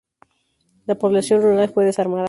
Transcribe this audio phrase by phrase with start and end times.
[0.87, 2.19] La población rural fue desarmada.